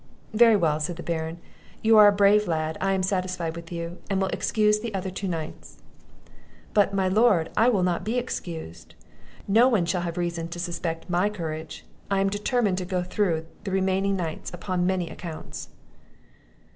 [0.33, 1.37] "Very well," said the Baron;
[1.83, 5.11] "you are a brave lad; I am satisfied with you, and will excuse the other
[5.11, 5.77] two nights."
[6.73, 8.95] "But, my lord, I will not be excused;
[9.47, 13.45] no one shall have reason to suspect my courage; I am determined to go through
[13.63, 15.69] the remaining nights upon many accounts."